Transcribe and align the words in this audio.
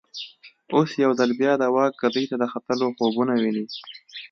اوس 0.75 0.89
یو 1.03 1.11
ځل 1.19 1.29
بیا 1.39 1.51
د 1.57 1.63
واک 1.75 1.93
ګدۍ 2.01 2.25
ته 2.29 2.35
د 2.41 2.43
ختلو 2.53 2.85
خوبونه 2.97 3.33
ویني. 3.37 3.65